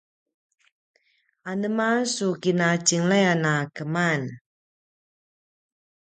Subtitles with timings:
[1.49, 4.21] anema su kina tjenglay a keman?